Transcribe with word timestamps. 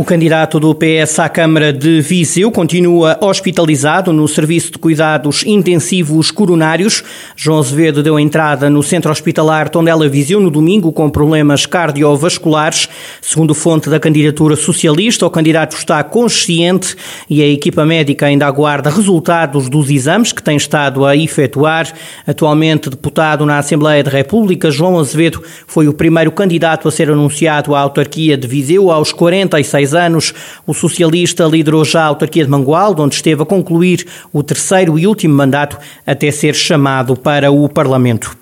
O 0.00 0.04
candidato 0.04 0.58
do 0.58 0.74
PS 0.74 1.18
à 1.18 1.28
Câmara 1.28 1.74
de 1.74 2.00
Viseu 2.00 2.50
continua 2.50 3.18
hospitalizado 3.20 4.14
no 4.14 4.26
Serviço 4.26 4.72
de 4.72 4.78
Cuidados 4.78 5.44
Intensivos 5.44 6.30
Coronários. 6.30 7.04
João 7.36 7.58
Azevedo 7.58 8.02
deu 8.02 8.18
entrada 8.18 8.70
no 8.70 8.82
Centro 8.82 9.12
Hospitalar 9.12 9.68
Tondela 9.68 10.08
Viseu 10.08 10.40
no 10.40 10.50
domingo 10.50 10.90
com 10.90 11.10
problemas 11.10 11.66
cardiovasculares. 11.66 12.88
Segundo 13.20 13.54
fonte 13.54 13.90
da 13.90 14.00
candidatura 14.00 14.56
socialista, 14.56 15.26
o 15.26 15.30
candidato 15.30 15.76
está 15.76 16.02
consciente 16.02 16.96
e 17.28 17.42
a 17.42 17.46
equipa 17.46 17.84
médica 17.84 18.24
ainda 18.24 18.46
aguarda 18.46 18.88
resultados 18.88 19.68
dos 19.68 19.90
exames 19.90 20.32
que 20.32 20.42
tem 20.42 20.56
estado 20.56 21.04
a 21.04 21.14
efetuar. 21.14 21.92
Atualmente 22.26 22.88
deputado 22.88 23.44
na 23.44 23.58
Assembleia 23.58 24.02
da 24.02 24.10
República, 24.10 24.70
João 24.70 24.98
Azevedo 24.98 25.42
foi 25.66 25.88
o 25.88 25.92
primeiro 25.92 26.32
candidato 26.32 26.88
a 26.88 26.90
ser 26.90 27.10
anunciado 27.10 27.74
à 27.74 27.80
autarquia 27.80 28.34
de 28.34 28.48
Viseu 28.48 28.90
aos 28.90 29.12
46 29.12 29.89
anos. 29.94 30.32
O 30.66 30.74
socialista 30.74 31.44
liderou 31.44 31.84
já 31.84 32.02
a 32.02 32.06
autarquia 32.06 32.44
de 32.44 32.50
Mangualde, 32.50 33.00
onde 33.00 33.14
esteve 33.14 33.42
a 33.42 33.46
concluir 33.46 34.06
o 34.32 34.42
terceiro 34.42 34.98
e 34.98 35.06
último 35.06 35.34
mandato 35.34 35.78
até 36.06 36.30
ser 36.30 36.54
chamado 36.54 37.16
para 37.16 37.50
o 37.50 37.68
Parlamento. 37.68 38.36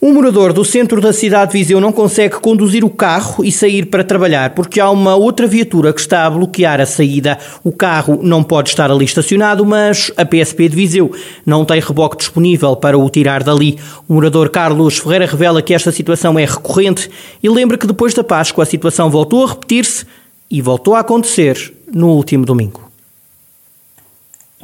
Um 0.00 0.12
morador 0.12 0.52
do 0.52 0.62
centro 0.62 1.00
da 1.00 1.10
cidade 1.10 1.52
de 1.52 1.58
Viseu 1.58 1.80
não 1.80 1.90
consegue 1.90 2.38
conduzir 2.38 2.84
o 2.84 2.90
carro 2.90 3.42
e 3.42 3.50
sair 3.50 3.86
para 3.86 4.04
trabalhar 4.04 4.50
porque 4.50 4.78
há 4.78 4.90
uma 4.90 5.14
outra 5.14 5.46
viatura 5.46 5.90
que 5.90 6.00
está 6.00 6.26
a 6.26 6.30
bloquear 6.30 6.82
a 6.82 6.86
saída. 6.86 7.38
O 7.64 7.72
carro 7.72 8.20
não 8.22 8.42
pode 8.42 8.68
estar 8.68 8.90
ali 8.90 9.06
estacionado, 9.06 9.64
mas 9.64 10.12
a 10.14 10.24
PSP 10.26 10.68
de 10.68 10.76
Viseu 10.76 11.10
não 11.46 11.64
tem 11.64 11.80
reboque 11.80 12.18
disponível 12.18 12.76
para 12.76 12.98
o 12.98 13.08
tirar 13.08 13.42
dali. 13.42 13.78
O 14.06 14.14
morador 14.14 14.50
Carlos 14.50 14.98
Ferreira 14.98 15.24
revela 15.24 15.62
que 15.62 15.72
esta 15.72 15.90
situação 15.90 16.38
é 16.38 16.44
recorrente 16.44 17.10
e 17.42 17.48
lembra 17.48 17.78
que 17.78 17.86
depois 17.86 18.12
da 18.12 18.22
Páscoa 18.22 18.64
a 18.64 18.66
situação 18.66 19.10
voltou 19.10 19.44
a 19.44 19.48
repetir-se 19.48 20.04
e 20.50 20.62
voltou 20.62 20.94
a 20.94 21.00
acontecer 21.00 21.56
no 21.92 22.10
último 22.10 22.44
domingo. 22.44 22.90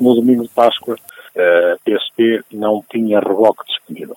No 0.01 0.15
domingo 0.15 0.43
de 0.43 0.49
Páscoa, 0.49 0.97
a 1.37 1.77
PSP 1.85 2.43
não 2.53 2.85
tinha 2.91 3.21
reboque 3.21 3.65
disponível. 3.67 4.17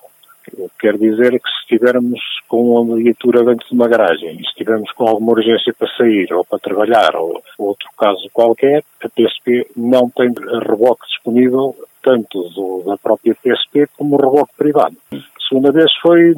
Quer 0.78 0.96
dizer 0.96 1.32
que 1.32 1.50
se 1.50 1.60
estivermos 1.62 2.20
com 2.48 2.80
uma 2.80 2.96
viatura 2.96 3.44
dentro 3.44 3.66
de 3.68 3.74
uma 3.74 3.88
garagem 3.88 4.36
e 4.36 4.42
estivermos 4.42 4.90
com 4.92 5.08
alguma 5.08 5.32
urgência 5.32 5.74
para 5.74 5.88
sair 5.96 6.32
ou 6.32 6.44
para 6.44 6.58
trabalhar 6.60 7.16
ou 7.16 7.42
outro 7.58 7.88
caso 7.98 8.28
qualquer, 8.32 8.84
a 9.02 9.08
PSP 9.08 9.66
não 9.76 10.08
tem 10.08 10.32
reboque 10.66 11.06
disponível 11.08 11.74
tanto 12.02 12.48
do, 12.50 12.84
da 12.86 12.96
própria 12.96 13.34
PSP 13.34 13.88
como 13.96 14.16
reboque 14.16 14.52
privado. 14.56 14.96
A 15.12 15.48
segunda 15.48 15.72
vez 15.72 15.92
foi 16.00 16.32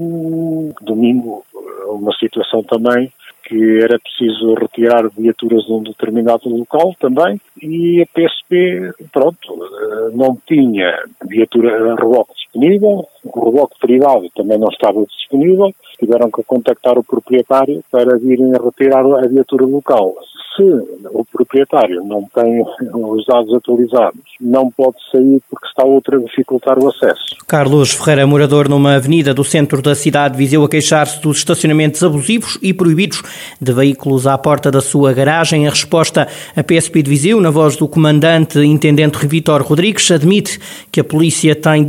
domingo, 0.80 1.44
uma 1.86 2.14
situação 2.16 2.62
também 2.62 3.12
que 3.48 3.82
era 3.82 3.98
preciso 3.98 4.54
retirar 4.54 5.08
viaturas 5.16 5.64
de 5.64 5.72
um 5.72 5.82
determinado 5.82 6.50
local 6.50 6.94
também 7.00 7.40
e 7.62 8.02
a 8.02 8.06
PSP, 8.06 8.92
pronto, 9.10 9.56
não 10.12 10.38
tinha 10.46 11.04
viatura 11.26 11.94
reboque 11.94 12.34
disponível, 12.52 13.06
o 13.24 13.44
reboque 13.44 13.78
privado 13.80 14.28
também 14.34 14.58
não 14.58 14.68
estava 14.68 15.04
disponível, 15.04 15.72
tiveram 15.98 16.30
que 16.30 16.42
contactar 16.44 16.98
o 16.98 17.04
proprietário 17.04 17.82
para 17.90 18.18
virem 18.18 18.52
retirar 18.52 19.04
a 19.04 19.28
viatura 19.28 19.66
local 19.66 20.14
se 20.58 20.64
o 21.12 21.24
proprietário 21.24 22.04
não 22.04 22.28
tem 22.34 22.64
os 22.92 23.24
dados 23.26 23.54
atualizados, 23.54 24.20
não 24.40 24.70
pode 24.70 24.96
sair 25.10 25.40
porque 25.48 25.66
está 25.66 25.84
outra 25.84 26.16
a 26.16 26.20
dificultar 26.20 26.76
o 26.78 26.88
acesso. 26.88 27.36
Carlos 27.46 27.92
Ferreira, 27.92 28.26
morador 28.26 28.68
numa 28.68 28.96
avenida 28.96 29.32
do 29.32 29.44
centro 29.44 29.80
da 29.80 29.94
cidade 29.94 30.32
de 30.32 30.38
Viseu, 30.38 30.64
a 30.64 30.68
queixar-se 30.68 31.20
dos 31.20 31.38
estacionamentos 31.38 32.02
abusivos 32.02 32.58
e 32.60 32.74
proibidos 32.74 33.22
de 33.60 33.72
veículos 33.72 34.26
à 34.26 34.36
porta 34.36 34.70
da 34.70 34.80
sua 34.80 35.12
garagem. 35.12 35.66
A 35.66 35.70
resposta 35.70 36.26
a 36.56 36.64
PSP 36.64 37.02
de 37.02 37.10
Viseu, 37.10 37.40
na 37.40 37.50
voz 37.50 37.76
do 37.76 37.86
comandante 37.86 38.58
intendente 38.58 39.24
Vitor 39.26 39.62
Rodrigues, 39.62 40.10
admite 40.10 40.58
que 40.90 41.00
a 41.00 41.04
polícia 41.04 41.54
tem 41.54 41.84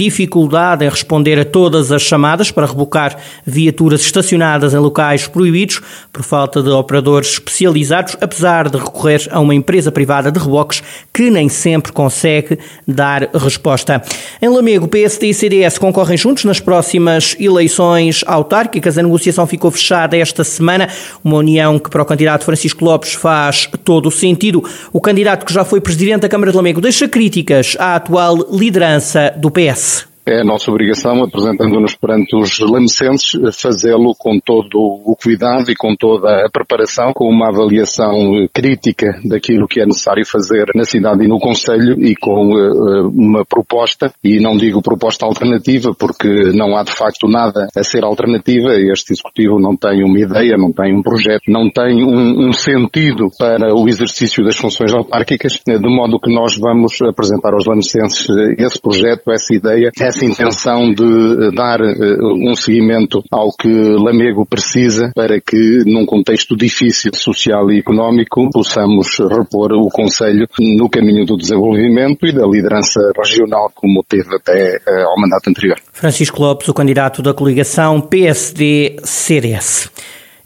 dificuldade 0.49 0.83
em 0.83 0.89
responder 0.89 1.39
a 1.39 1.45
todas 1.45 1.91
as 1.91 2.01
chamadas 2.01 2.49
para 2.49 2.65
rebocar 2.65 3.15
viaturas 3.45 4.01
estacionadas 4.01 4.73
em 4.73 4.77
locais 4.77 5.27
proibidos 5.27 5.79
por 6.11 6.23
falta 6.23 6.63
de 6.63 6.69
operadores 6.69 7.33
especializados, 7.33 8.17
apesar 8.19 8.67
de 8.67 8.77
recorrer 8.77 9.27
a 9.31 9.39
uma 9.39 9.53
empresa 9.53 9.91
privada 9.91 10.31
de 10.31 10.39
reboques 10.39 10.81
que 11.13 11.29
nem 11.29 11.47
sempre 11.47 11.91
consegue 11.91 12.57
dar 12.87 13.29
resposta. 13.33 14.01
Em 14.41 14.49
Lamego, 14.49 14.87
PSD 14.87 15.27
e 15.27 15.33
CDS 15.33 15.77
concorrem 15.77 16.17
juntos 16.17 16.43
nas 16.45 16.59
próximas 16.59 17.35
eleições 17.39 18.23
autárquicas. 18.25 18.97
A 18.97 19.03
negociação 19.03 19.45
ficou 19.45 19.69
fechada 19.69 20.17
esta 20.17 20.43
semana, 20.43 20.89
uma 21.23 21.37
união 21.37 21.77
que 21.77 21.89
para 21.89 22.01
o 22.01 22.05
candidato 22.05 22.45
Francisco 22.45 22.83
Lopes 22.83 23.13
faz 23.13 23.69
todo 23.83 24.07
o 24.07 24.11
sentido. 24.11 24.63
O 24.91 24.99
candidato 24.99 25.45
que 25.45 25.53
já 25.53 25.63
foi 25.63 25.79
presidente 25.79 26.21
da 26.21 26.29
Câmara 26.29 26.51
de 26.51 26.57
Lamego 26.57 26.81
deixa 26.81 27.07
críticas 27.07 27.77
à 27.79 27.95
atual 27.95 28.37
liderança 28.51 29.33
do 29.37 29.51
PS 29.51 30.09
é 30.29 30.41
a 30.41 30.43
nossa 30.43 30.69
obrigação, 30.69 31.23
apresentando-nos 31.23 31.95
perante 31.95 32.35
os 32.35 32.59
lamecenses, 32.59 33.31
fazê-lo 33.59 34.13
com 34.17 34.39
todo 34.39 34.77
o 34.77 35.15
cuidado 35.21 35.71
e 35.71 35.75
com 35.75 35.95
toda 35.95 36.45
a 36.45 36.49
preparação, 36.49 37.11
com 37.13 37.27
uma 37.27 37.49
avaliação 37.49 38.47
crítica 38.53 39.19
daquilo 39.25 39.67
que 39.67 39.81
é 39.81 39.85
necessário 39.85 40.23
fazer 40.25 40.65
na 40.75 40.83
cidade 40.83 41.25
e 41.25 41.27
no 41.27 41.39
Conselho 41.39 41.99
e 41.99 42.15
com 42.15 42.53
uh, 42.53 43.09
uma 43.09 43.43
proposta, 43.43 44.13
e 44.23 44.39
não 44.39 44.55
digo 44.55 44.83
proposta 44.83 45.25
alternativa, 45.25 45.95
porque 45.97 46.51
não 46.53 46.77
há 46.77 46.83
de 46.83 46.91
facto 46.91 47.27
nada 47.27 47.67
a 47.75 47.83
ser 47.83 48.03
alternativa, 48.03 48.75
este 48.75 49.13
Executivo 49.13 49.59
não 49.59 49.75
tem 49.75 50.03
uma 50.03 50.19
ideia, 50.19 50.55
não 50.57 50.71
tem 50.71 50.95
um 50.95 51.01
projeto, 51.01 51.43
não 51.47 51.69
tem 51.71 52.03
um, 52.03 52.49
um 52.49 52.53
sentido 52.53 53.29
para 53.37 53.73
o 53.73 53.87
exercício 53.87 54.43
das 54.43 54.55
funções 54.55 54.93
autárquicas, 54.93 55.59
de 55.65 55.89
modo 55.89 56.19
que 56.19 56.31
nós 56.31 56.55
vamos 56.57 57.01
apresentar 57.01 57.53
aos 57.53 57.65
lamecenses 57.65 58.27
esse 58.57 58.79
projeto, 58.79 59.31
essa 59.31 59.55
ideia, 59.55 59.89
essa 59.99 60.18
essa 60.19 60.25
intenção 60.25 60.93
de 60.93 61.03
eh, 61.03 61.51
dar 61.53 61.79
eh, 61.79 62.17
um 62.21 62.53
seguimento 62.55 63.23
ao 63.31 63.51
que 63.51 63.67
Lamego 63.67 64.45
precisa 64.45 65.11
para 65.15 65.39
que, 65.39 65.83
num 65.85 66.05
contexto 66.05 66.57
difícil 66.57 67.11
social 67.13 67.71
e 67.71 67.79
económico, 67.79 68.49
possamos 68.51 69.17
repor 69.19 69.71
o 69.73 69.87
Conselho 69.89 70.47
no 70.59 70.89
caminho 70.89 71.25
do 71.25 71.37
desenvolvimento 71.37 72.25
e 72.25 72.33
da 72.33 72.45
liderança 72.45 72.99
regional, 73.17 73.71
como 73.73 74.03
teve 74.03 74.35
até 74.35 74.75
eh, 74.75 75.03
ao 75.03 75.17
mandato 75.19 75.49
anterior. 75.49 75.77
Francisco 75.93 76.41
Lopes, 76.41 76.67
o 76.67 76.73
candidato 76.73 77.21
da 77.21 77.33
coligação 77.33 78.01
PSD-CDS. 78.01 79.89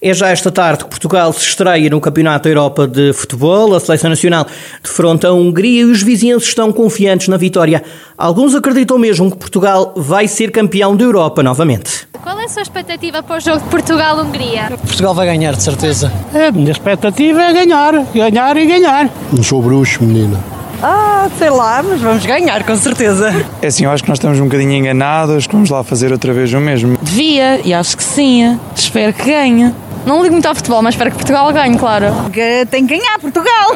É 0.06 0.14
já 0.14 0.28
esta 0.32 0.52
tarde 0.52 0.84
que 0.84 0.90
Portugal 0.90 1.32
se 1.32 1.40
estreia 1.46 1.90
no 1.90 2.02
Campeonato 2.02 2.44
da 2.44 2.50
Europa 2.50 2.86
de 2.86 3.14
Futebol. 3.14 3.74
A 3.74 3.80
Seleção 3.80 4.10
Nacional 4.10 4.46
defronta 4.84 5.30
a 5.30 5.32
Hungria 5.32 5.84
e 5.84 5.86
os 5.86 6.04
vizinhos 6.04 6.44
estão 6.44 6.74
confiantes 6.74 7.30
na 7.30 7.38
vitória. 7.38 7.82
Alguns 8.18 8.54
acreditam 8.54 8.98
mesmo 8.98 9.32
que 9.32 9.38
Portugal 9.38 9.94
vai 9.96 10.28
ser 10.28 10.52
campeão 10.52 10.94
da 10.94 11.06
Europa 11.06 11.42
novamente. 11.42 12.06
Qual 12.22 12.38
é 12.38 12.44
a 12.44 12.50
sua 12.50 12.64
expectativa 12.64 13.24
para 13.24 13.38
o 13.38 13.40
jogo 13.40 13.60
de 13.60 13.70
Portugal-Hungria? 13.70 14.74
Portugal 14.76 15.14
vai 15.16 15.26
ganhar, 15.26 15.56
de 15.56 15.64
certeza. 15.64 16.12
A 16.34 16.52
minha 16.52 16.74
expectativa 16.74 17.42
é 17.42 17.54
ganhar, 17.54 17.94
ganhar 18.14 18.58
e 18.58 18.66
ganhar. 18.66 19.10
Não 19.32 19.42
sou 19.42 19.62
bruxo, 19.62 20.04
menina. 20.04 20.38
Ah, 20.86 21.30
sei 21.40 21.50
lá, 21.50 21.82
mas 21.82 22.02
vamos 22.02 22.26
ganhar, 22.26 22.62
com 22.66 22.76
certeza. 22.76 23.34
É 23.62 23.68
assim, 23.68 23.86
eu 23.86 23.92
acho 23.92 24.04
que 24.04 24.10
nós 24.10 24.18
estamos 24.18 24.38
um 24.38 24.44
bocadinho 24.44 24.74
enganados, 24.74 25.48
que 25.48 25.54
vamos 25.54 25.70
lá 25.70 25.82
fazer 25.82 26.12
outra 26.12 26.34
vez 26.34 26.54
o 26.54 26.60
mesmo. 26.60 26.98
Devia, 27.02 27.62
e 27.64 27.74
acho 27.74 27.96
que 27.96 28.04
sim. 28.04 28.60
Espero 28.76 29.14
que 29.14 29.24
ganhe. 29.24 29.74
Não 30.06 30.22
ligo 30.22 30.34
muito 30.34 30.46
ao 30.48 30.56
futebol, 30.56 30.82
mas 30.82 30.96
espero 30.96 31.12
que 31.12 31.18
Portugal 31.18 31.52
ganhe, 31.54 31.78
claro. 31.78 32.08
Que 32.32 32.66
tem 32.70 32.86
que 32.86 32.98
ganhar 32.98 33.20
Portugal. 33.20 33.72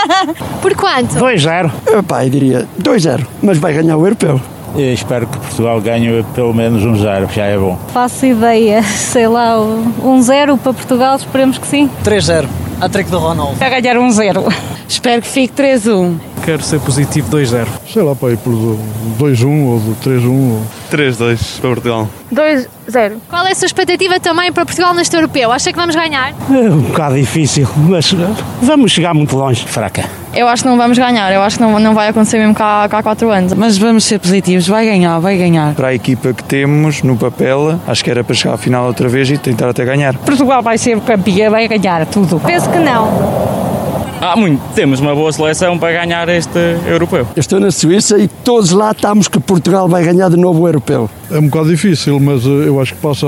Por 0.60 0.74
quanto? 0.74 1.14
2-0. 1.14 1.70
Pai, 2.06 2.28
diria 2.28 2.68
2-0, 2.80 3.26
mas 3.42 3.58
vai 3.58 3.72
ganhar 3.72 3.96
o 3.96 4.04
europeu. 4.04 4.40
Eu 4.76 4.92
espero 4.92 5.26
que 5.26 5.36
Portugal 5.38 5.80
ganhe 5.80 6.24
pelo 6.34 6.54
menos 6.54 6.84
um 6.84 6.94
zero, 6.96 7.28
já 7.34 7.44
é 7.44 7.58
bom. 7.58 7.76
Faço 7.92 8.24
ideia, 8.26 8.82
sei 8.82 9.26
lá, 9.26 9.58
um 9.60 10.22
zero 10.22 10.56
para 10.56 10.72
Portugal, 10.72 11.16
esperemos 11.16 11.58
que 11.58 11.66
sim. 11.66 11.90
3-0, 12.04 12.46
a 12.80 12.88
trick 12.88 13.10
do 13.10 13.18
Ronaldo. 13.18 13.56
Vai 13.56 13.80
ganhar 13.80 13.98
um 13.98 14.10
zero. 14.10 14.46
Espero 14.88 15.22
que 15.22 15.28
fique 15.28 15.60
3-1. 15.60 16.14
Quero 16.44 16.62
ser 16.62 16.80
positivo 16.80 17.30
2-0. 17.30 17.66
Sei 17.92 18.02
lá, 18.02 18.14
pai, 18.14 18.36
por 18.36 18.52
2-1 19.18 19.66
ou 19.66 19.80
3-1. 20.02 20.28
Ou... 20.28 20.62
3-2 20.90 21.60
para 21.60 21.70
Portugal. 21.70 22.08
2-0. 22.34 23.16
Qual 23.28 23.46
é 23.46 23.52
a 23.52 23.54
sua 23.54 23.66
expectativa 23.66 24.18
também 24.18 24.52
para 24.52 24.64
Portugal 24.64 24.92
neste 24.94 25.14
europeu? 25.14 25.52
Acha 25.52 25.70
que 25.70 25.78
vamos 25.78 25.94
ganhar? 25.94 26.34
É 26.50 26.70
um 26.70 26.80
bocado 26.80 27.14
difícil, 27.14 27.68
mas 27.76 28.14
vamos 28.60 28.90
chegar 28.90 29.14
muito 29.14 29.36
longe. 29.36 29.64
Fraca. 29.66 30.04
Eu 30.34 30.46
acho 30.46 30.62
que 30.62 30.68
não 30.68 30.76
vamos 30.76 30.96
ganhar, 30.96 31.32
eu 31.32 31.42
acho 31.42 31.56
que 31.56 31.62
não, 31.62 31.80
não 31.80 31.92
vai 31.92 32.08
acontecer 32.08 32.38
mesmo 32.38 32.54
cá, 32.54 32.86
cá 32.88 32.98
há 32.98 33.02
4 33.02 33.30
anos. 33.30 33.52
Mas 33.54 33.76
vamos 33.76 34.04
ser 34.04 34.20
positivos, 34.20 34.66
vai 34.66 34.86
ganhar, 34.86 35.18
vai 35.18 35.36
ganhar. 35.36 35.74
Para 35.74 35.88
a 35.88 35.94
equipa 35.94 36.32
que 36.32 36.44
temos 36.44 37.02
no 37.02 37.16
papel, 37.16 37.78
acho 37.86 38.04
que 38.04 38.10
era 38.10 38.22
para 38.22 38.34
chegar 38.34 38.54
à 38.54 38.56
final 38.56 38.86
outra 38.86 39.08
vez 39.08 39.28
e 39.28 39.36
tentar 39.38 39.68
até 39.68 39.84
ganhar. 39.84 40.16
Portugal 40.18 40.62
vai 40.62 40.78
ser 40.78 41.00
campeão, 41.00 41.50
vai 41.50 41.66
ganhar 41.66 42.06
tudo. 42.06 42.40
Penso 42.40 42.70
que 42.70 42.78
não. 42.78 43.49
Há 44.20 44.36
muito. 44.36 44.60
Temos 44.74 45.00
uma 45.00 45.14
boa 45.14 45.32
seleção 45.32 45.78
para 45.78 45.92
ganhar 45.92 46.28
este 46.28 46.58
europeu. 46.86 47.26
Eu 47.34 47.40
estou 47.40 47.58
na 47.58 47.70
Suíça 47.70 48.18
e 48.18 48.28
todos 48.28 48.70
lá 48.70 48.90
estamos 48.90 49.28
que 49.28 49.40
Portugal 49.40 49.88
vai 49.88 50.04
ganhar 50.04 50.28
de 50.28 50.36
novo 50.36 50.60
o 50.60 50.68
europeu. 50.68 51.08
É 51.30 51.38
um 51.38 51.48
bocado 51.48 51.70
difícil, 51.70 52.20
mas 52.20 52.44
eh, 52.44 52.68
eu 52.68 52.78
acho 52.78 52.94
que 52.94 53.00
passa 53.00 53.26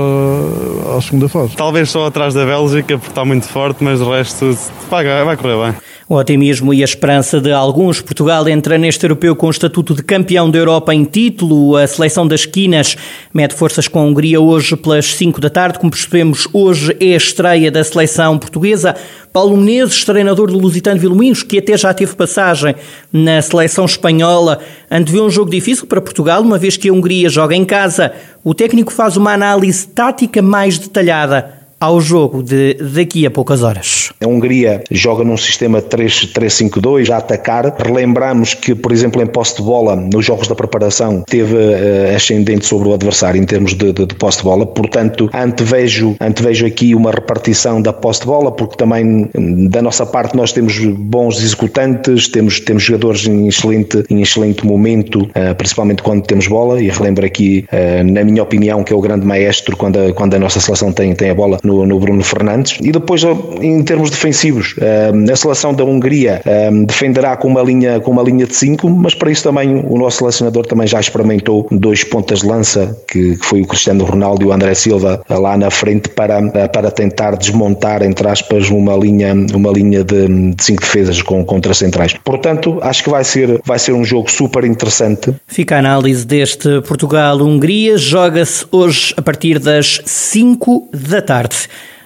à 0.95 1.01
segunda 1.01 1.27
fase. 1.27 1.55
Talvez 1.55 1.89
só 1.89 2.05
atrás 2.05 2.35
da 2.35 2.45
Bélgica, 2.45 2.95
porque 2.99 3.09
está 3.09 3.25
muito 3.25 3.47
forte, 3.47 3.83
mas 3.83 4.01
o 4.01 4.11
resto 4.11 4.55
vai, 4.87 5.03
vai 5.25 5.35
correr 5.35 5.71
bem. 5.71 5.75
O 6.07 6.15
otimismo 6.15 6.73
e 6.73 6.81
a 6.81 6.85
esperança 6.85 7.39
de 7.39 7.51
alguns. 7.51 8.01
Portugal 8.01 8.47
entra 8.47 8.77
neste 8.77 9.03
europeu 9.05 9.35
com 9.35 9.47
o 9.47 9.49
estatuto 9.49 9.95
de 9.95 10.03
campeão 10.03 10.51
da 10.51 10.59
Europa 10.59 10.93
em 10.93 11.05
título. 11.05 11.77
A 11.77 11.87
seleção 11.87 12.27
das 12.27 12.45
quinas 12.45 12.97
mete 13.33 13.55
forças 13.55 13.87
com 13.87 13.99
a 13.99 14.03
Hungria 14.03 14.39
hoje 14.39 14.75
pelas 14.75 15.15
5 15.15 15.39
da 15.39 15.49
tarde. 15.49 15.79
Como 15.79 15.89
percebemos, 15.89 16.47
hoje 16.51 16.95
é 16.99 17.13
a 17.13 17.17
estreia 17.17 17.71
da 17.71 17.83
seleção 17.83 18.37
portuguesa. 18.37 18.95
Paulo 19.33 19.57
Menezes, 19.57 20.05
treinador 20.05 20.51
do 20.51 20.59
Lusitano 20.59 20.99
Vilminhos, 20.99 21.41
que 21.41 21.57
até 21.57 21.75
já 21.75 21.91
teve 21.91 22.15
passagem 22.15 22.75
na 23.11 23.41
seleção 23.41 23.83
espanhola, 23.83 24.59
antevê 24.91 25.19
um 25.19 25.29
jogo 25.29 25.49
difícil 25.49 25.87
para 25.87 25.99
Portugal, 25.99 26.43
uma 26.43 26.59
vez 26.59 26.77
que 26.77 26.87
a 26.87 26.93
Hungria 26.93 27.27
joga 27.29 27.55
em 27.55 27.65
casa. 27.65 28.13
O 28.43 28.53
técnico 28.53 28.93
faz 28.93 29.17
uma 29.17 29.33
análise 29.33 29.87
tática 29.87 30.39
mais 30.39 30.77
detalhada 30.77 31.62
ao 31.83 31.99
jogo 31.99 32.41
de 32.41 32.75
daqui 32.75 33.25
a 33.25 33.31
poucas 33.31 33.61
horas. 33.61 34.13
A 34.23 34.25
Hungria 34.25 34.81
joga 34.89 35.21
num 35.25 35.35
sistema 35.35 35.81
3-5-2 35.81 37.09
a 37.09 37.17
atacar. 37.17 37.75
Relembramos 37.77 38.53
que, 38.53 38.73
por 38.73 38.93
exemplo, 38.93 39.21
em 39.21 39.25
posse 39.25 39.57
de 39.57 39.63
bola, 39.63 39.97
nos 39.97 40.25
jogos 40.25 40.47
da 40.47 40.55
preparação, 40.55 41.21
teve 41.27 41.55
uh, 41.55 42.15
ascendente 42.15 42.65
sobre 42.65 42.87
o 42.87 42.93
adversário 42.93 43.41
em 43.41 43.43
termos 43.43 43.73
de, 43.73 43.91
de, 43.91 44.05
de 44.05 44.15
posse 44.15 44.37
de 44.37 44.43
bola. 44.45 44.65
Portanto, 44.65 45.29
antevejo, 45.33 46.15
antevejo 46.21 46.65
aqui 46.65 46.95
uma 46.95 47.11
repartição 47.11 47.81
da 47.81 47.91
posse 47.91 48.21
de 48.21 48.27
bola, 48.27 48.49
porque 48.49 48.77
também 48.77 49.29
da 49.69 49.81
nossa 49.81 50.05
parte 50.05 50.37
nós 50.37 50.53
temos 50.53 50.79
bons 50.79 51.37
executantes, 51.43 52.29
temos, 52.29 52.61
temos 52.61 52.83
jogadores 52.83 53.27
em 53.27 53.49
excelente, 53.49 54.05
em 54.09 54.21
excelente 54.21 54.65
momento, 54.65 55.23
uh, 55.23 55.53
principalmente 55.57 56.01
quando 56.01 56.23
temos 56.23 56.47
bola. 56.47 56.81
E 56.81 56.87
relembro 56.87 57.25
aqui, 57.25 57.65
uh, 57.73 58.09
na 58.09 58.23
minha 58.23 58.41
opinião, 58.41 58.85
que 58.85 58.93
é 58.93 58.95
o 58.95 59.01
grande 59.01 59.25
maestro 59.25 59.75
quando 59.75 59.99
a, 59.99 60.13
quando 60.13 60.35
a 60.35 60.39
nossa 60.39 60.61
seleção 60.61 60.93
tem, 60.93 61.13
tem 61.13 61.29
a 61.29 61.35
bola 61.35 61.59
no 61.61 61.72
no, 61.73 61.85
no 61.85 61.99
Bruno 61.99 62.23
Fernandes. 62.23 62.77
E 62.81 62.91
depois, 62.91 63.23
em 63.61 63.83
termos 63.83 64.09
defensivos, 64.09 64.75
ehm, 64.79 65.31
a 65.31 65.35
seleção 65.35 65.73
da 65.73 65.83
Hungria 65.83 66.41
ehm, 66.45 66.83
defenderá 66.85 67.35
com 67.35 67.47
uma 67.47 67.61
linha, 67.61 67.99
com 67.99 68.11
uma 68.11 68.23
linha 68.23 68.45
de 68.45 68.55
5, 68.55 68.89
mas 68.89 69.15
para 69.15 69.31
isso 69.31 69.43
também 69.43 69.83
o 69.87 69.97
nosso 69.97 70.19
selecionador 70.19 70.65
também 70.65 70.87
já 70.87 70.99
experimentou 70.99 71.67
dois 71.71 72.03
pontas 72.03 72.39
de 72.39 72.47
lança, 72.47 72.97
que, 73.07 73.37
foi 73.41 73.61
o 73.61 73.67
Cristiano 73.67 74.05
Ronaldo 74.05 74.43
e 74.43 74.47
o 74.47 74.53
André 74.53 74.73
Silva 74.73 75.21
lá 75.29 75.57
na 75.57 75.69
frente 75.69 76.09
para, 76.09 76.41
para 76.69 76.91
tentar 76.91 77.35
desmontar, 77.35 78.03
entre 78.03 78.27
aspas, 78.27 78.69
uma 78.69 78.95
linha, 78.95 79.33
uma 79.53 79.71
linha 79.71 80.03
de, 80.03 80.27
de 80.53 80.63
cinco 80.63 80.81
defesas 80.81 81.21
com, 81.21 81.43
contra 81.43 81.73
centrais. 81.73 82.13
Portanto, 82.23 82.79
acho 82.81 83.03
que 83.03 83.09
vai 83.09 83.23
ser, 83.23 83.59
vai 83.65 83.79
ser 83.79 83.93
um 83.93 84.03
jogo 84.03 84.29
super 84.29 84.63
interessante. 84.63 85.33
Fica 85.47 85.75
a 85.75 85.79
análise 85.79 86.25
deste 86.25 86.81
Portugal-Hungria. 86.81 87.97
Joga-se 87.97 88.65
hoje 88.71 89.13
a 89.17 89.21
partir 89.21 89.59
das 89.59 90.01
5 90.05 90.89
da 90.93 91.21
tarde. 91.21 91.52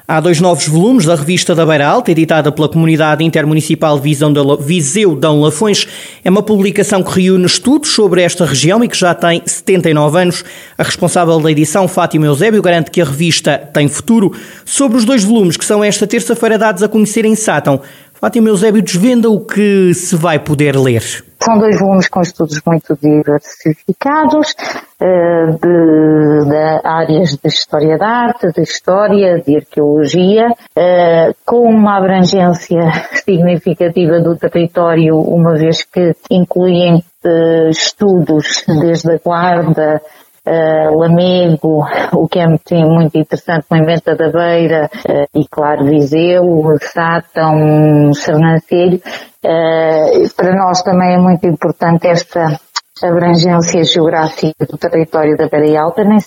Há 0.09 0.21
dois 0.21 0.39
novos 0.39 0.65
volumes 0.69 1.05
da 1.05 1.15
revista 1.15 1.53
da 1.53 1.65
Beira 1.65 1.85
Alta, 1.85 2.11
editada 2.11 2.49
pela 2.49 2.69
Comunidade 2.69 3.25
Intermunicipal 3.25 3.99
Viseu 3.99 5.17
Dão 5.17 5.41
Lafões. 5.41 5.85
É 6.23 6.29
uma 6.29 6.41
publicação 6.41 7.03
que 7.03 7.19
reúne 7.19 7.45
estudos 7.45 7.89
sobre 7.89 8.21
esta 8.21 8.45
região 8.45 8.81
e 8.81 8.87
que 8.87 8.95
já 8.95 9.13
tem 9.13 9.41
79 9.45 10.17
anos. 10.17 10.45
A 10.77 10.83
responsável 10.83 11.37
da 11.41 11.51
edição, 11.51 11.89
Fátima 11.89 12.25
Eusébio, 12.25 12.61
garante 12.61 12.89
que 12.89 13.01
a 13.01 13.05
revista 13.05 13.57
tem 13.73 13.89
futuro. 13.89 14.31
Sobre 14.63 14.97
os 14.97 15.03
dois 15.03 15.25
volumes 15.25 15.57
que 15.57 15.65
são 15.65 15.83
esta 15.83 16.07
terça-feira 16.07 16.57
dados 16.57 16.83
a 16.83 16.87
conhecer 16.87 17.25
em 17.25 17.35
Sátão, 17.35 17.81
Fátima 18.19 18.49
Eusébio 18.49 18.81
desvenda 18.81 19.29
o 19.29 19.41
que 19.41 19.93
se 19.93 20.15
vai 20.15 20.39
poder 20.39 20.75
ler. 20.75 21.03
São 21.43 21.59
dois 21.59 21.77
volumes 21.77 22.07
com 22.07 22.21
estudos 22.21 22.59
muito 22.65 22.97
diversificados, 22.99 24.55
eh, 24.99 25.45
de, 25.61 26.26
de 26.47 26.81
áreas 26.83 27.37
de 27.37 27.47
história 27.47 27.97
da 27.97 28.07
arte, 28.07 28.51
de 28.51 28.61
história, 28.61 29.41
de 29.41 29.57
arqueologia, 29.57 30.47
eh, 30.75 31.31
com 31.45 31.69
uma 31.69 31.97
abrangência 31.97 32.79
significativa 33.25 34.19
do 34.19 34.35
território, 34.37 35.19
uma 35.19 35.53
vez 35.55 35.83
que 35.83 36.13
incluem 36.31 37.03
eh, 37.23 37.69
estudos 37.69 38.63
desde 38.81 39.11
a 39.11 39.17
guarda, 39.17 40.01
uh, 40.47 40.97
Lamego, 40.97 41.85
o 42.13 42.27
que 42.27 42.39
é 42.39 42.47
muito, 42.47 42.73
muito 42.73 43.17
interessante, 43.17 43.65
Moimenta 43.69 44.15
da 44.15 44.29
Beira 44.31 44.89
uh, 45.09 45.39
e, 45.39 45.45
claro, 45.49 45.85
Viseu, 45.85 46.63
Sátão, 46.81 48.13
Sernancelho. 48.13 49.01
Uh, 49.43 50.35
para 50.35 50.55
nós 50.55 50.81
também 50.81 51.15
é 51.15 51.17
muito 51.17 51.45
importante 51.45 52.07
esta 52.07 52.59
abrangência 53.03 53.83
geográfica 53.83 54.65
do 54.65 54.77
território 54.77 55.37
da 55.37 55.47
Beira 55.47 55.81
Alta, 55.81 56.03
nem 56.03 56.19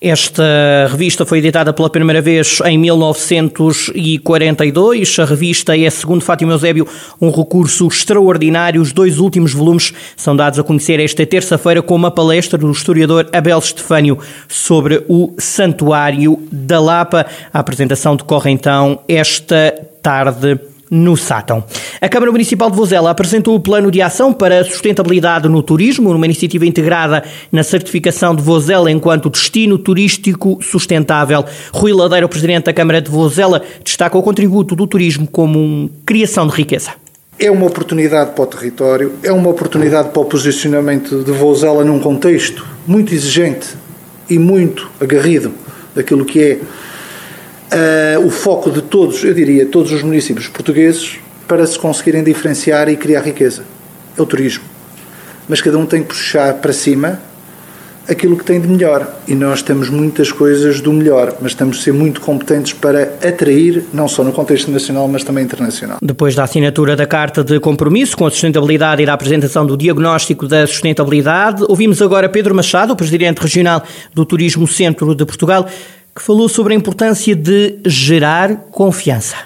esta 0.00 0.42
revista 0.90 1.24
foi 1.24 1.38
editada 1.38 1.72
pela 1.72 1.88
primeira 1.88 2.20
vez 2.20 2.58
em 2.66 2.76
1942. 2.76 5.18
A 5.18 5.24
revista 5.24 5.74
é, 5.76 5.88
segundo 5.88 6.22
Fátima 6.22 6.52
Eusébio, 6.52 6.86
um 7.20 7.30
recurso 7.30 7.88
extraordinário. 7.88 8.80
Os 8.82 8.92
dois 8.92 9.18
últimos 9.18 9.54
volumes 9.54 9.94
são 10.14 10.36
dados 10.36 10.58
a 10.58 10.62
conhecer 10.62 11.00
esta 11.00 11.24
terça-feira 11.24 11.80
com 11.80 11.94
uma 11.94 12.10
palestra 12.10 12.58
do 12.58 12.70
historiador 12.70 13.26
Abel 13.32 13.58
Estefânio 13.58 14.18
sobre 14.46 15.02
o 15.08 15.32
Santuário 15.38 16.46
da 16.52 16.78
Lapa. 16.78 17.24
A 17.52 17.58
apresentação 17.58 18.16
decorre 18.16 18.50
então 18.50 19.00
esta 19.08 19.74
tarde 20.02 20.60
no 20.90 21.16
Sátão. 21.16 21.64
A 22.00 22.08
Câmara 22.08 22.30
Municipal 22.30 22.70
de 22.70 22.76
Vozela 22.76 23.10
apresentou 23.10 23.54
o 23.54 23.60
plano 23.60 23.90
de 23.90 24.00
ação 24.00 24.32
para 24.32 24.60
a 24.60 24.64
sustentabilidade 24.64 25.48
no 25.48 25.62
turismo, 25.62 26.12
numa 26.12 26.26
iniciativa 26.26 26.66
integrada 26.66 27.24
na 27.50 27.62
certificação 27.62 28.34
de 28.34 28.42
Vozela 28.42 28.90
enquanto 28.90 29.30
destino 29.30 29.78
turístico 29.78 30.58
sustentável. 30.62 31.44
Rui 31.72 31.92
Ladeira, 31.92 32.26
o 32.26 32.28
Presidente 32.28 32.64
da 32.64 32.72
Câmara 32.72 33.00
de 33.00 33.10
Vozela, 33.10 33.62
destaca 33.82 34.16
o 34.16 34.22
contributo 34.22 34.76
do 34.76 34.86
turismo 34.86 35.26
como 35.26 35.58
uma 35.58 35.90
criação 36.04 36.46
de 36.46 36.54
riqueza. 36.54 36.92
É 37.38 37.50
uma 37.50 37.66
oportunidade 37.66 38.30
para 38.30 38.44
o 38.44 38.46
território, 38.46 39.12
é 39.22 39.30
uma 39.30 39.50
oportunidade 39.50 40.08
para 40.08 40.22
o 40.22 40.24
posicionamento 40.24 41.22
de 41.22 41.32
Vozela 41.32 41.84
num 41.84 42.00
contexto 42.00 42.66
muito 42.86 43.12
exigente 43.12 43.74
e 44.28 44.38
muito 44.38 44.90
agarrido 44.98 45.52
daquilo 45.94 46.24
que 46.24 46.42
é 46.42 46.58
uh, 47.72 48.26
o 48.26 48.30
foco 48.30 48.70
de 48.70 48.82
todos, 48.82 49.24
eu 49.24 49.34
diria, 49.34 49.66
todos 49.66 49.92
os 49.92 50.02
municípios 50.02 50.48
portugueses 50.48 51.18
para 51.46 51.66
se 51.66 51.78
conseguirem 51.78 52.24
diferenciar 52.24 52.88
e 52.88 52.96
criar 52.96 53.20
riqueza. 53.20 53.64
É 54.16 54.22
o 54.22 54.26
turismo. 54.26 54.64
Mas 55.48 55.60
cada 55.60 55.78
um 55.78 55.86
tem 55.86 56.02
que 56.02 56.08
puxar 56.08 56.54
para 56.54 56.72
cima 56.72 57.20
aquilo 58.08 58.36
que 58.36 58.44
tem 58.44 58.60
de 58.60 58.68
melhor. 58.68 59.06
E 59.26 59.34
nós 59.34 59.62
temos 59.62 59.88
muitas 59.90 60.30
coisas 60.30 60.80
do 60.80 60.92
melhor, 60.92 61.36
mas 61.40 61.54
temos 61.54 61.78
de 61.78 61.82
ser 61.82 61.92
muito 61.92 62.20
competentes 62.20 62.72
para 62.72 63.02
atrair, 63.02 63.84
não 63.92 64.08
só 64.08 64.22
no 64.22 64.32
contexto 64.32 64.70
nacional, 64.70 65.08
mas 65.08 65.24
também 65.24 65.44
internacional. 65.44 65.98
Depois 66.00 66.34
da 66.34 66.44
assinatura 66.44 66.94
da 66.94 67.06
Carta 67.06 67.42
de 67.42 67.58
Compromisso 67.58 68.16
com 68.16 68.26
a 68.26 68.30
Sustentabilidade 68.30 69.02
e 69.02 69.06
da 69.06 69.12
apresentação 69.12 69.66
do 69.66 69.76
Diagnóstico 69.76 70.46
da 70.46 70.66
Sustentabilidade, 70.66 71.64
ouvimos 71.68 72.00
agora 72.00 72.28
Pedro 72.28 72.54
Machado, 72.54 72.92
o 72.92 72.96
Presidente 72.96 73.38
Regional 73.38 73.82
do 74.14 74.24
Turismo 74.24 74.66
Centro 74.66 75.14
de 75.14 75.24
Portugal, 75.24 75.68
que 76.16 76.22
falou 76.22 76.48
sobre 76.48 76.72
a 76.72 76.76
importância 76.76 77.36
de 77.36 77.78
gerar 77.84 78.56
confiança. 78.70 79.36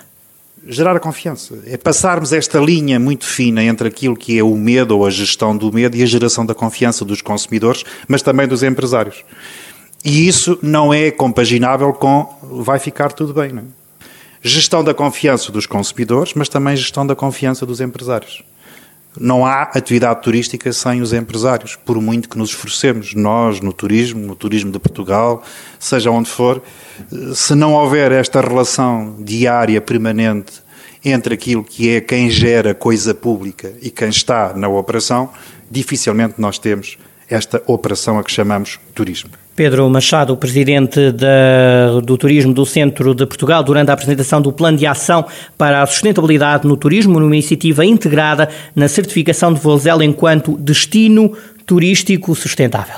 Gerar 0.64 1.00
confiança. 1.00 1.58
É 1.66 1.76
passarmos 1.76 2.32
esta 2.32 2.60
linha 2.60 3.00
muito 3.00 3.26
fina 3.26 3.60
entre 3.64 3.88
aquilo 3.88 4.16
que 4.16 4.38
é 4.38 4.42
o 4.42 4.54
medo 4.54 4.96
ou 4.96 5.04
a 5.04 5.10
gestão 5.10 5.56
do 5.56 5.72
medo 5.72 5.96
e 5.96 6.02
a 6.02 6.06
geração 6.06 6.46
da 6.46 6.54
confiança 6.54 7.04
dos 7.04 7.20
consumidores, 7.20 7.84
mas 8.06 8.22
também 8.22 8.46
dos 8.46 8.62
empresários. 8.62 9.24
E 10.04 10.28
isso 10.28 10.60
não 10.62 10.94
é 10.94 11.10
compaginável 11.10 11.92
com 11.92 12.32
vai 12.62 12.78
ficar 12.78 13.12
tudo 13.12 13.34
bem. 13.34 13.52
Não 13.52 13.62
é? 13.62 13.64
Gestão 14.40 14.84
da 14.84 14.94
confiança 14.94 15.50
dos 15.50 15.66
consumidores, 15.66 16.34
mas 16.34 16.48
também 16.48 16.76
gestão 16.76 17.04
da 17.04 17.16
confiança 17.16 17.66
dos 17.66 17.80
empresários. 17.80 18.44
Não 19.18 19.44
há 19.44 19.62
atividade 19.62 20.22
turística 20.22 20.72
sem 20.72 21.00
os 21.00 21.12
empresários, 21.12 21.76
por 21.76 22.00
muito 22.00 22.28
que 22.28 22.38
nos 22.38 22.50
esforcemos, 22.50 23.14
nós, 23.14 23.60
no 23.60 23.72
turismo, 23.72 24.24
no 24.24 24.36
turismo 24.36 24.70
de 24.70 24.78
Portugal, 24.78 25.42
seja 25.78 26.10
onde 26.10 26.30
for, 26.30 26.62
se 27.34 27.54
não 27.54 27.74
houver 27.74 28.12
esta 28.12 28.40
relação 28.40 29.16
diária, 29.18 29.80
permanente, 29.80 30.62
entre 31.04 31.34
aquilo 31.34 31.64
que 31.64 31.90
é 31.90 32.00
quem 32.00 32.30
gera 32.30 32.74
coisa 32.74 33.14
pública 33.14 33.72
e 33.82 33.90
quem 33.90 34.10
está 34.10 34.54
na 34.54 34.68
operação, 34.68 35.30
dificilmente 35.70 36.34
nós 36.38 36.58
temos 36.58 36.98
esta 37.30 37.62
operação 37.66 38.18
a 38.18 38.24
que 38.24 38.30
chamamos 38.30 38.78
turismo. 38.94 39.30
Pedro 39.54 39.88
Machado, 39.88 40.36
presidente 40.36 41.12
da, 41.12 42.00
do 42.02 42.16
Turismo 42.16 42.52
do 42.52 42.64
Centro 42.64 43.14
de 43.14 43.26
Portugal, 43.26 43.62
durante 43.62 43.90
a 43.90 43.94
apresentação 43.94 44.40
do 44.40 44.52
Plano 44.52 44.78
de 44.78 44.86
Ação 44.86 45.26
para 45.56 45.82
a 45.82 45.86
Sustentabilidade 45.86 46.66
no 46.66 46.76
Turismo, 46.76 47.20
numa 47.20 47.34
iniciativa 47.34 47.84
integrada 47.84 48.48
na 48.74 48.88
certificação 48.88 49.52
de 49.52 49.60
Vozela 49.60 50.04
enquanto 50.04 50.56
destino 50.56 51.32
turístico 51.66 52.34
sustentável. 52.34 52.96